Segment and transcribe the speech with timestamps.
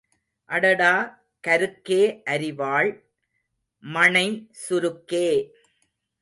[0.49, 0.93] அடடா
[1.43, 1.99] கருக்கே
[2.27, 2.89] அரிவாள்
[3.83, 4.27] மணை
[4.61, 5.27] சுருக்கே!